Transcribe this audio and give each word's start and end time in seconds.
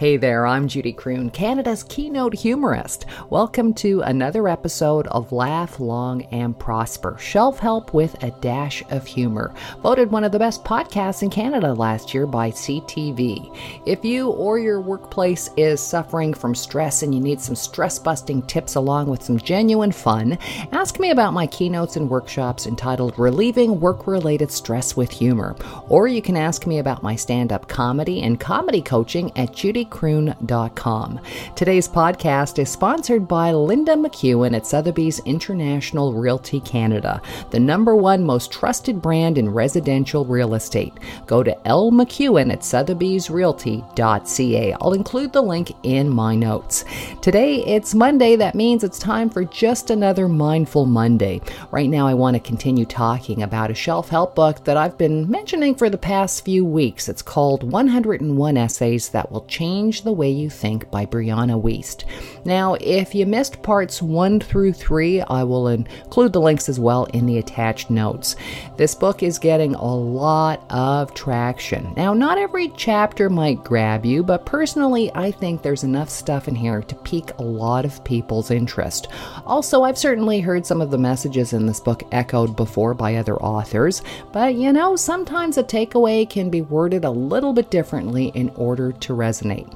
Hey 0.00 0.16
there, 0.16 0.46
I'm 0.46 0.66
Judy 0.66 0.94
Croon, 0.94 1.28
Canada's 1.28 1.82
keynote 1.82 2.32
humorist. 2.32 3.04
Welcome 3.28 3.74
to 3.74 4.00
another 4.00 4.48
episode 4.48 5.06
of 5.08 5.30
Laugh 5.30 5.78
Long 5.78 6.22
and 6.32 6.58
Prosper 6.58 7.18
Shelf 7.20 7.58
Help 7.58 7.92
with 7.92 8.16
a 8.24 8.30
Dash 8.40 8.82
of 8.90 9.06
Humor. 9.06 9.52
Voted 9.82 10.10
one 10.10 10.24
of 10.24 10.32
the 10.32 10.38
best 10.38 10.64
podcasts 10.64 11.22
in 11.22 11.28
Canada 11.28 11.74
last 11.74 12.14
year 12.14 12.26
by 12.26 12.50
CTV. 12.50 13.54
If 13.84 14.02
you 14.02 14.30
or 14.30 14.58
your 14.58 14.80
workplace 14.80 15.50
is 15.58 15.82
suffering 15.82 16.32
from 16.32 16.54
stress 16.54 17.02
and 17.02 17.14
you 17.14 17.20
need 17.20 17.38
some 17.38 17.54
stress 17.54 17.98
busting 17.98 18.46
tips 18.46 18.76
along 18.76 19.10
with 19.10 19.22
some 19.22 19.36
genuine 19.36 19.92
fun, 19.92 20.38
ask 20.72 20.98
me 20.98 21.10
about 21.10 21.34
my 21.34 21.46
keynotes 21.46 21.96
and 21.96 22.08
workshops 22.08 22.66
entitled 22.66 23.18
Relieving 23.18 23.78
Work 23.80 24.06
Related 24.06 24.50
Stress 24.50 24.96
with 24.96 25.10
Humor. 25.10 25.56
Or 25.90 26.08
you 26.08 26.22
can 26.22 26.38
ask 26.38 26.66
me 26.66 26.78
about 26.78 27.02
my 27.02 27.16
stand 27.16 27.52
up 27.52 27.68
comedy 27.68 28.22
and 28.22 28.40
comedy 28.40 28.80
coaching 28.80 29.30
at 29.36 29.52
Judy 29.52 29.89
judycroon.com. 29.90 31.20
Today's 31.54 31.88
podcast 31.88 32.58
is 32.58 32.70
sponsored 32.70 33.28
by 33.28 33.52
Linda 33.52 33.94
McEwen 33.94 34.56
at 34.56 34.66
Sotheby's 34.66 35.20
International 35.20 36.14
Realty 36.14 36.60
Canada, 36.60 37.22
the 37.50 37.60
number 37.60 37.94
one 37.96 38.24
most 38.24 38.52
trusted 38.52 39.02
brand 39.02 39.36
in 39.38 39.48
residential 39.48 40.24
real 40.24 40.54
estate. 40.54 40.94
Go 41.26 41.42
to 41.42 41.66
L 41.66 41.90
McEwen 41.90 42.52
at 42.52 42.60
sotheby'srealty.ca. 42.60 44.76
I'll 44.80 44.92
include 44.92 45.32
the 45.32 45.42
link 45.42 45.72
in 45.82 46.08
my 46.08 46.34
notes. 46.34 46.84
Today 47.20 47.64
it's 47.64 47.94
Monday. 47.94 48.36
That 48.36 48.54
means 48.54 48.84
it's 48.84 48.98
time 48.98 49.30
for 49.30 49.44
just 49.44 49.90
another 49.90 50.28
Mindful 50.28 50.86
Monday. 50.86 51.40
Right 51.70 51.88
now, 51.88 52.06
I 52.06 52.14
want 52.14 52.34
to 52.34 52.40
continue 52.40 52.84
talking 52.84 53.42
about 53.42 53.70
a 53.70 53.74
shelf 53.74 54.08
help 54.08 54.34
book 54.34 54.64
that 54.64 54.76
I've 54.76 54.98
been 54.98 55.30
mentioning 55.30 55.74
for 55.74 55.90
the 55.90 55.98
past 55.98 56.44
few 56.44 56.64
weeks. 56.64 57.08
It's 57.08 57.22
called 57.22 57.64
101 57.64 58.56
Essays 58.56 59.08
That 59.10 59.30
Will 59.30 59.44
Change 59.46 59.79
Change 59.80 60.02
the 60.02 60.12
Way 60.12 60.30
You 60.30 60.50
Think 60.50 60.90
by 60.90 61.06
Brianna 61.06 61.58
Wiest. 61.58 62.04
Now, 62.44 62.74
if 62.74 63.14
you 63.14 63.24
missed 63.24 63.62
parts 63.62 64.02
one 64.02 64.38
through 64.38 64.74
three, 64.74 65.22
I 65.22 65.42
will 65.44 65.68
include 65.68 66.34
the 66.34 66.40
links 66.40 66.68
as 66.68 66.78
well 66.78 67.04
in 67.06 67.24
the 67.24 67.38
attached 67.38 67.88
notes. 67.88 68.36
This 68.76 68.94
book 68.94 69.22
is 69.22 69.38
getting 69.38 69.74
a 69.74 69.94
lot 69.94 70.62
of 70.68 71.14
traction. 71.14 71.94
Now, 71.96 72.12
not 72.12 72.36
every 72.36 72.68
chapter 72.76 73.30
might 73.30 73.64
grab 73.64 74.04
you, 74.04 74.22
but 74.22 74.44
personally, 74.44 75.10
I 75.14 75.30
think 75.30 75.62
there's 75.62 75.84
enough 75.84 76.10
stuff 76.10 76.46
in 76.46 76.54
here 76.54 76.82
to 76.82 76.94
pique 76.96 77.30
a 77.38 77.42
lot 77.42 77.86
of 77.86 78.04
people's 78.04 78.50
interest. 78.50 79.08
Also, 79.46 79.82
I've 79.82 79.96
certainly 79.96 80.40
heard 80.40 80.66
some 80.66 80.82
of 80.82 80.90
the 80.90 80.98
messages 80.98 81.54
in 81.54 81.64
this 81.64 81.80
book 81.80 82.02
echoed 82.12 82.54
before 82.54 82.92
by 82.92 83.14
other 83.14 83.36
authors, 83.36 84.02
but 84.30 84.56
you 84.56 84.74
know, 84.74 84.94
sometimes 84.94 85.56
a 85.56 85.62
takeaway 85.62 86.28
can 86.28 86.50
be 86.50 86.60
worded 86.60 87.06
a 87.06 87.10
little 87.10 87.54
bit 87.54 87.70
differently 87.70 88.26
in 88.34 88.50
order 88.50 88.92
to 88.92 89.14
resonate. 89.14 89.69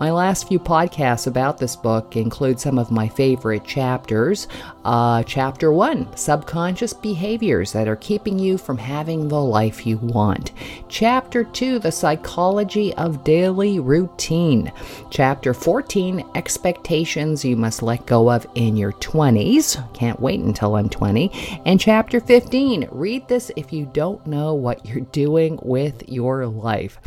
My 0.00 0.10
last 0.10 0.48
few 0.48 0.58
podcasts 0.58 1.26
about 1.26 1.58
this 1.58 1.76
book 1.76 2.16
include 2.16 2.58
some 2.58 2.78
of 2.78 2.90
my 2.90 3.06
favorite 3.06 3.64
chapters. 3.66 4.48
Uh, 4.82 5.22
chapter 5.24 5.70
1 5.74 6.16
Subconscious 6.16 6.94
Behaviors 6.94 7.72
That 7.74 7.86
Are 7.86 7.96
Keeping 7.96 8.38
You 8.38 8.56
from 8.56 8.78
Having 8.78 9.28
the 9.28 9.42
Life 9.42 9.86
You 9.86 9.98
Want. 9.98 10.52
Chapter 10.88 11.44
2 11.44 11.80
The 11.80 11.92
Psychology 11.92 12.94
of 12.94 13.24
Daily 13.24 13.78
Routine. 13.78 14.72
Chapter 15.10 15.52
14 15.52 16.24
Expectations 16.34 17.44
You 17.44 17.56
Must 17.56 17.82
Let 17.82 18.06
Go 18.06 18.30
of 18.30 18.46
in 18.54 18.78
Your 18.78 18.92
20s. 18.92 19.92
Can't 19.92 20.18
wait 20.18 20.40
until 20.40 20.76
I'm 20.76 20.88
20. 20.88 21.60
And 21.66 21.78
chapter 21.78 22.20
15 22.20 22.88
Read 22.90 23.28
this 23.28 23.52
if 23.54 23.70
you 23.70 23.84
don't 23.92 24.26
know 24.26 24.54
what 24.54 24.86
you're 24.86 25.00
doing 25.00 25.58
with 25.62 26.08
your 26.08 26.46
life. 26.46 26.98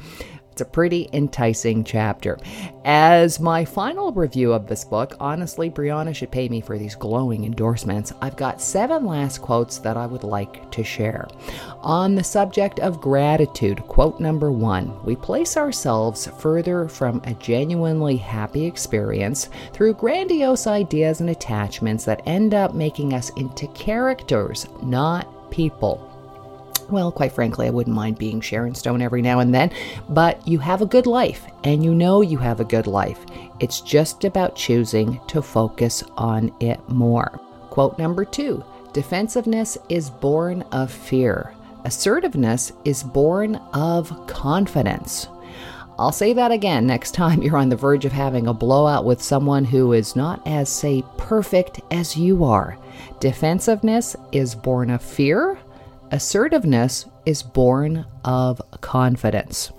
It's 0.54 0.62
a 0.62 0.66
pretty 0.66 1.10
enticing 1.14 1.84
chapter. 1.84 2.38
As 2.86 3.40
my 3.40 3.66
final 3.66 4.12
review 4.12 4.54
of 4.54 4.68
this 4.68 4.86
book, 4.86 5.16
honestly, 5.20 5.72
Brianna 5.72 6.14
should 6.14 6.30
pay 6.30 6.48
me 6.48 6.62
for 6.62 6.78
these 6.78 6.94
glowing 6.94 7.44
endorsements. 7.44 8.14
I've 8.22 8.36
got 8.36 8.62
seven 8.62 9.04
last 9.04 9.42
quotes 9.42 9.80
that 9.80 9.98
I 9.98 10.06
would 10.06 10.24
like 10.24 10.70
to 10.70 10.84
share. 10.84 11.28
On 11.82 12.14
the 12.14 12.24
subject 12.24 12.80
of 12.82 13.02
gratitude, 13.02 13.80
quote 13.88 14.20
number 14.20 14.52
one 14.52 15.04
We 15.04 15.16
place 15.16 15.58
ourselves 15.58 16.28
further 16.28 16.88
from 16.88 17.20
a 17.24 17.34
genuinely 17.34 18.18
happy 18.18 18.68
experience 18.68 19.50
through 19.72 19.96
grandiose 19.96 20.68
ideas 20.68 21.20
and 21.20 21.32
attachments 21.32 22.06
that 22.06 22.22
end 22.28 22.54
up 22.54 22.76
making 22.76 23.16
us 23.16 23.32
into 23.38 23.66
characters, 23.70 24.68
not 24.84 25.50
people. 25.50 26.13
Well, 26.90 27.12
quite 27.12 27.32
frankly, 27.32 27.68
I 27.68 27.72
wouldn't 27.72 27.96
mind 27.96 28.18
being 28.18 28.42
Sharon 28.42 28.76
Stone 28.76 29.02
every 29.02 29.22
now 29.22 29.40
and 29.40 29.54
then, 29.54 29.72
but 30.10 30.46
you 30.48 30.60
have 30.60 30.82
a 30.82 30.86
good 30.86 31.08
life, 31.08 31.46
and 31.64 31.84
you 31.84 31.94
know 31.94 32.22
you 32.22 32.38
have 32.38 32.60
a 32.60 32.66
good 32.66 32.88
life. 32.88 33.26
It's 33.60 33.82
just 33.82 34.26
about 34.26 34.56
choosing 34.56 35.20
to 35.28 35.42
focus 35.42 36.04
on 36.18 36.54
it 36.60 36.80
more. 36.90 37.40
Quote 37.70 37.98
number 37.98 38.26
two 38.26 38.64
Defensiveness 38.94 39.78
is 39.90 40.10
born 40.10 40.62
of 40.72 40.92
fear, 40.92 41.54
assertiveness 41.86 42.72
is 42.86 43.04
born 43.04 43.56
of 43.74 44.28
confidence. 44.28 45.28
I'll 45.98 46.12
say 46.12 46.34
that 46.34 46.52
again 46.52 46.88
next 46.88 47.12
time 47.12 47.44
you're 47.44 47.58
on 47.58 47.70
the 47.70 47.76
verge 47.76 48.06
of 48.06 48.12
having 48.12 48.48
a 48.48 48.54
blowout 48.54 49.06
with 49.06 49.22
someone 49.22 49.64
who 49.64 49.94
is 49.94 50.16
not 50.16 50.42
as, 50.46 50.70
say, 50.70 51.04
perfect 51.18 51.82
as 51.92 52.18
you 52.18 52.44
are. 52.44 52.78
Defensiveness 53.20 54.16
is 54.32 54.56
born 54.56 54.90
of 54.90 55.02
fear, 55.02 55.60
Assertiveness 56.14 57.08
is 57.26 57.42
born 57.42 58.06
of 58.24 58.62
confidence. 58.82 59.72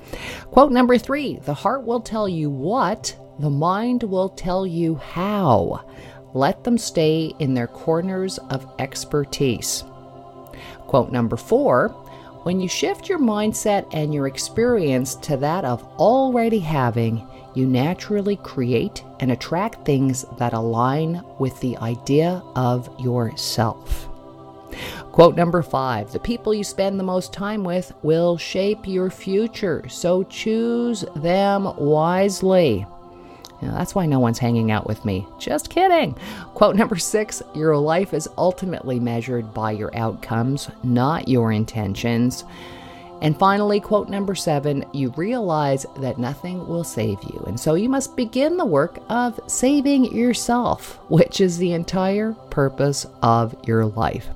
Quote 0.47 0.73
number 0.73 0.99
three 0.99 1.39
The 1.45 1.55
heart 1.55 1.85
will 1.85 2.01
tell 2.01 2.29
you 2.29 2.51
what, 2.51 3.17
the 3.39 3.51
mind 3.51 4.03
will 4.03 4.31
tell 4.31 4.67
you 4.67 4.97
how. 4.97 5.89
Let 6.35 6.65
them 6.65 6.77
stay 6.77 7.33
in 7.39 7.55
their 7.55 7.69
corners 7.69 8.39
of 8.51 8.69
expertise. 8.81 9.85
Quote 10.89 11.13
number 11.13 11.37
four 11.37 11.91
When 12.43 12.59
you 12.59 12.67
shift 12.67 13.09
your 13.09 13.21
mindset 13.21 13.87
and 13.95 14.13
your 14.13 14.27
experience 14.27 15.15
to 15.15 15.37
that 15.37 15.65
of 15.65 15.85
already 16.01 16.59
having, 16.59 17.25
you 17.55 17.65
naturally 17.65 18.39
create 18.39 19.05
and 19.21 19.31
attract 19.31 19.87
things 19.87 20.25
that 20.39 20.53
align 20.53 21.23
with 21.39 21.61
the 21.61 21.77
idea 21.77 22.43
of 22.57 22.91
yourself. 22.99 24.09
Quote 25.15 25.37
number 25.37 25.63
five 25.63 26.11
The 26.11 26.19
people 26.19 26.53
you 26.53 26.65
spend 26.65 26.99
the 26.99 27.05
most 27.05 27.33
time 27.33 27.63
with 27.63 27.93
will 28.03 28.37
shape 28.37 28.85
your 28.85 29.11
future, 29.11 29.89
so 29.89 30.25
choose 30.25 31.05
them 31.15 31.73
wisely. 31.77 32.85
that's 33.63 33.95
why 33.95 34.07
no 34.07 34.19
one's 34.19 34.41
hanging 34.41 34.73
out 34.73 34.89
with 34.89 35.05
me. 35.05 35.25
Just 35.39 35.71
kidding. 35.71 36.15
Quote 36.55 36.75
number 36.75 36.97
six 36.97 37.45
Your 37.55 37.77
life 37.77 38.13
is 38.13 38.29
ultimately 38.37 38.99
measured 38.99 39.55
by 39.55 39.71
your 39.71 39.97
outcomes, 39.97 40.69
not 40.83 41.29
your 41.29 41.53
intentions. 41.53 42.43
And 43.23 43.39
finally, 43.39 43.79
quote 43.79 44.09
number 44.09 44.35
seven 44.35 44.85
you 44.93 45.15
realize 45.17 45.87
that 45.99 46.19
nothing 46.19 46.67
will 46.67 46.83
save 46.83 47.23
you. 47.23 47.41
And 47.47 47.59
so 47.59 47.75
you 47.75 47.89
must 47.89 48.17
begin 48.17 48.57
the 48.57 48.67
work 48.67 48.99
of 49.09 49.39
saving 49.47 50.07
yourself, 50.07 50.99
which 51.09 51.41
is 51.41 51.57
the 51.57 51.71
entire 51.71 52.33
purpose 52.51 53.07
of 53.23 53.55
your 53.65 53.87
life. 53.87 54.29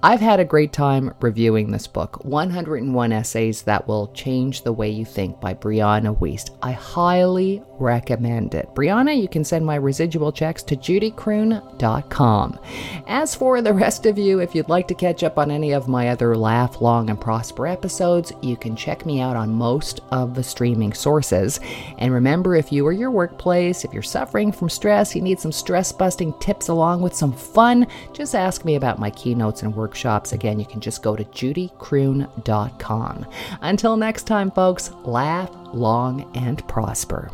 I've 0.00 0.20
had 0.20 0.38
a 0.38 0.44
great 0.44 0.72
time 0.72 1.12
reviewing 1.20 1.72
this 1.72 1.88
book 1.88 2.24
101 2.24 3.10
Essays 3.10 3.62
That 3.62 3.88
Will 3.88 4.06
Change 4.12 4.62
the 4.62 4.72
Way 4.72 4.90
You 4.90 5.04
Think 5.04 5.40
by 5.40 5.54
Brianna 5.54 6.16
Wiest. 6.16 6.56
I 6.62 6.70
highly 6.70 7.64
recommend 7.80 8.54
it. 8.54 8.68
Brianna, 8.74 9.20
you 9.20 9.26
can 9.26 9.42
send 9.42 9.66
my 9.66 9.74
residual 9.74 10.30
checks 10.30 10.62
to 10.64 10.76
judycroon.com. 10.76 12.60
As 13.08 13.34
for 13.34 13.60
the 13.60 13.74
rest 13.74 14.06
of 14.06 14.18
you, 14.18 14.38
if 14.38 14.54
you'd 14.54 14.68
like 14.68 14.86
to 14.88 14.94
catch 14.94 15.24
up 15.24 15.36
on 15.36 15.50
any 15.50 15.72
of 15.72 15.88
my 15.88 16.10
other 16.10 16.36
Laugh 16.36 16.80
Long 16.80 17.10
and 17.10 17.20
Prosper 17.20 17.66
episodes, 17.66 18.32
you 18.40 18.56
can 18.56 18.76
check 18.76 19.04
me 19.04 19.20
out 19.20 19.34
on 19.34 19.50
most 19.50 20.00
of 20.12 20.34
the 20.34 20.44
streaming 20.44 20.92
sources. 20.92 21.58
And 21.98 22.14
remember, 22.14 22.54
if 22.54 22.70
you 22.70 22.86
or 22.86 22.92
your 22.92 23.10
workplace, 23.10 23.84
if 23.84 23.92
you're 23.92 24.02
suffering 24.02 24.52
from 24.52 24.68
stress, 24.68 25.16
you 25.16 25.22
need 25.22 25.40
some 25.40 25.52
stress 25.52 25.90
busting 25.90 26.34
tips 26.34 26.68
along 26.68 27.02
with 27.02 27.16
some 27.16 27.32
fun, 27.32 27.88
just 28.12 28.36
ask 28.36 28.64
me 28.64 28.76
about 28.76 29.00
my 29.00 29.10
keynotes 29.10 29.64
and 29.64 29.74
work 29.74 29.87
workshops. 29.88 30.34
Again, 30.34 30.60
you 30.60 30.66
can 30.66 30.80
just 30.80 31.02
go 31.02 31.16
to 31.16 31.24
judycroon.com. 31.24 33.26
Until 33.62 33.96
next 33.96 34.26
time, 34.26 34.50
folks, 34.50 34.90
laugh 35.04 35.50
long 35.72 36.30
and 36.36 36.66
prosper. 36.68 37.30